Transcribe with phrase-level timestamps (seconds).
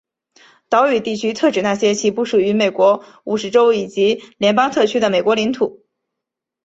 [0.67, 5.85] 岛屿地区特指那些其不属于美国五十州以及联邦特区的美国领土。